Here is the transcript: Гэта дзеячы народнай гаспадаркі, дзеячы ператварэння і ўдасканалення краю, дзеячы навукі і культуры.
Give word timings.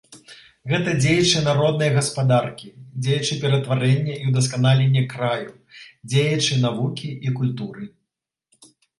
Гэта 0.69 0.91
дзеячы 1.01 1.41
народнай 1.47 1.89
гаспадаркі, 1.97 2.69
дзеячы 3.07 3.35
ператварэння 3.43 4.15
і 4.21 4.29
ўдасканалення 4.29 5.03
краю, 5.11 5.51
дзеячы 6.15 6.57
навукі 6.65 7.09
і 7.29 7.35
культуры. 7.37 7.85